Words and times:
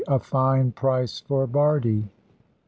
A 0.07 0.17
FINE 0.17 0.71
PRICE 0.71 1.19
FOR 1.19 1.45
BARDIE. 1.45 2.09